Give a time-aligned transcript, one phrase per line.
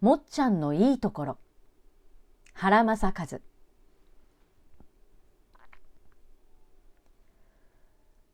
[0.00, 1.38] もっちゃんのいいところ。
[2.52, 3.40] 原正和。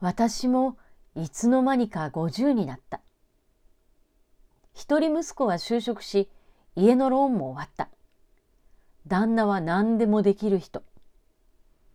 [0.00, 0.76] 私も
[1.16, 3.00] いつの間にか50になった。
[4.72, 6.28] 一人息子は就職し
[6.76, 7.88] 家のローンも終わった。
[9.08, 10.84] 旦那は何でもできる人。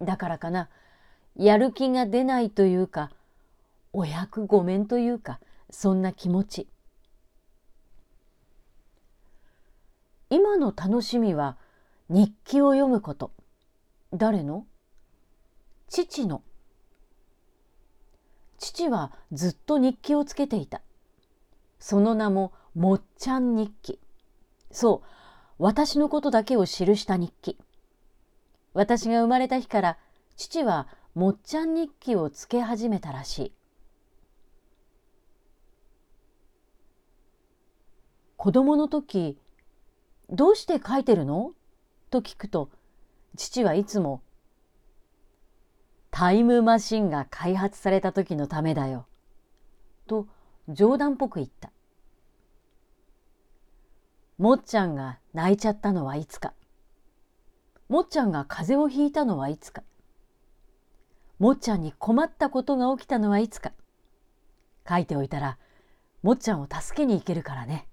[0.01, 0.69] だからかな
[1.37, 3.11] やる気が出ないというか
[3.93, 5.39] お役御免というか
[5.69, 6.67] そんな気持ち。
[10.55, 11.57] 今の楽しみは
[12.09, 13.31] 日記を読むこと。
[14.13, 14.67] 誰の？
[15.89, 16.43] 父の。
[18.59, 20.83] 父はずっと日記をつけていた。
[21.79, 23.99] その名ももっちゃん日記。
[24.69, 25.07] そう。
[25.57, 27.57] 私のことだけを記した日記。
[28.75, 29.97] 私が生まれた日から
[30.37, 33.51] 父はもっちゃん日記をつけ始めたらしい。
[38.37, 39.39] 子供の時
[40.33, 41.53] 「どうして書いてるの?」
[42.09, 42.69] と聞くと
[43.37, 44.21] 父はいつも
[46.11, 49.07] 「タイムマシンが開発された時のためだよ」
[50.05, 50.27] と
[50.69, 51.71] 冗談っぽく言った。
[54.37, 56.53] もっちゃんが泣いちゃったのはいつか。
[57.87, 59.83] もっちゃんが風邪をひいたのはいつか。
[61.37, 63.71] もっちゃんに困ったことが起きたのはいつか。
[64.89, 65.59] 書いておいたら
[66.23, 67.87] もっちゃんを助けに行けるからね。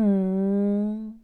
[0.00, 1.14] ん。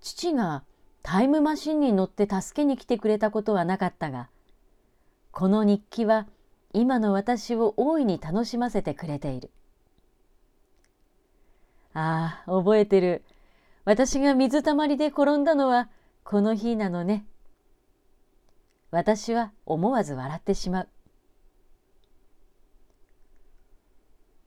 [0.00, 0.62] 父が
[1.02, 4.28] タイムマシンに乗って助けに来てくれたことはなかったが
[5.30, 6.26] この日記は
[6.72, 9.50] 今の私を大いに楽しませてくれている。
[11.92, 13.22] ああ覚えてる
[13.84, 15.88] 私が水たまりで転んだのは
[16.24, 17.24] この日なのね。
[18.90, 20.88] 私は思わず笑ってしまう。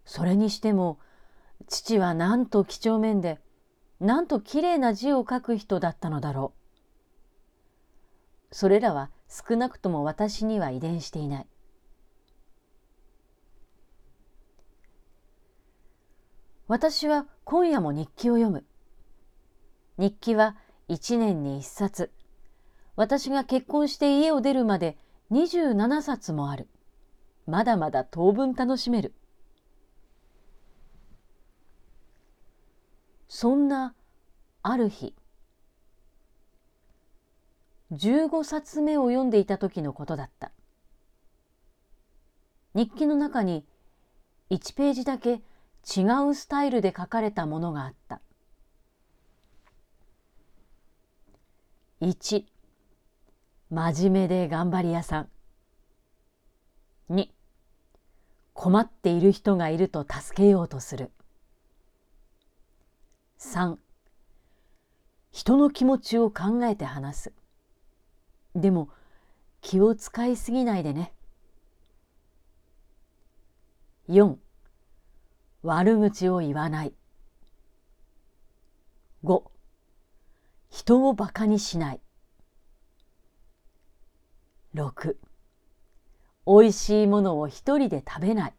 [0.09, 0.97] それにしても
[1.67, 3.39] 父はなんと几帳面で
[3.99, 6.51] なんときれいな字を書く人だったのだろ
[8.51, 8.55] う。
[8.55, 11.47] それらは少なくとも私には遺伝していない。
[16.67, 18.65] 私は今夜も日記を読む。
[19.99, 20.55] 日記は
[20.87, 22.11] 一年に一冊。
[22.95, 24.97] 私が結婚して家を出るまで
[25.29, 26.67] 27冊もある。
[27.45, 29.13] まだまだ当分楽しめる。
[33.41, 33.95] そんな
[34.63, 35.15] ある日
[37.93, 40.51] 15冊目を読んでいた時のことだった。
[42.73, 43.65] 日記の中に
[44.49, 45.35] 1ページだけ
[45.85, 48.19] 違うスタイルで書かれたものがあった。
[52.01, 52.43] 1
[53.69, 55.29] 真面目で頑張り屋さん。
[57.09, 57.29] 2
[58.53, 61.13] 困っている人がいると助けようとする。
[63.39, 63.77] 3
[65.31, 67.33] 人の気持ちを考えて話す。
[68.53, 68.89] でも
[69.61, 71.13] 気を使いすぎないでね。
[74.09, 74.35] 4
[75.63, 76.93] 悪口を言わない。
[79.23, 79.43] 5
[80.69, 82.01] 人をバカにしない。
[84.75, 85.15] 6
[86.45, 88.53] おいしいものを一人で食べない。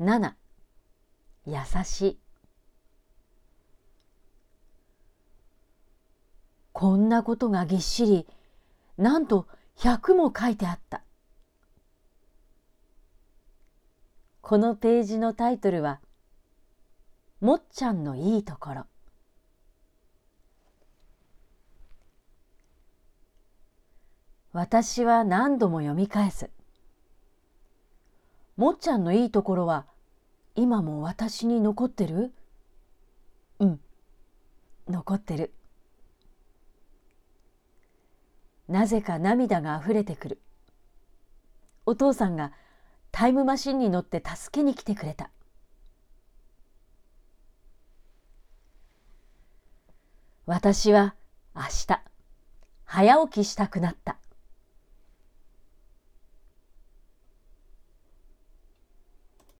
[0.00, 0.32] 7
[1.46, 1.54] 優
[1.84, 2.18] しい。
[6.78, 8.24] こんなことがぎっしり。
[8.98, 11.02] なんと100も書いてあった。
[14.40, 15.98] このページのタイトルは
[17.42, 18.86] 「もっちゃんのいいところ」
[24.52, 26.48] 私は何度も読み返す。
[28.56, 29.84] もっちゃんのいいところは
[30.54, 32.32] 今も私に残ってる？
[33.58, 33.80] うん。
[34.88, 35.52] 残ってる。
[38.68, 40.40] なぜか涙があふれてくる。
[41.86, 42.52] お父さんが
[43.10, 45.30] タイムマシンに乗って助けに来てくれた。
[50.44, 51.14] 私は
[51.54, 52.00] 明日
[52.84, 54.16] 早起きしたくなった。